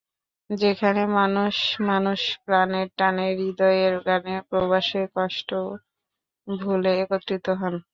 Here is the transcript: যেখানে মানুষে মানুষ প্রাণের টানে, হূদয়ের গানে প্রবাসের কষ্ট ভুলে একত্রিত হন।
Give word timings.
যেখানে 0.49 1.01
মানুষে 1.17 1.59
মানুষ 1.89 2.21
প্রাণের 2.45 2.87
টানে, 2.97 3.27
হূদয়ের 3.39 3.93
গানে 4.07 4.35
প্রবাসের 4.49 5.05
কষ্ট 5.15 5.49
ভুলে 6.47 6.91
একত্রিত 7.03 7.45
হন। 7.59 7.75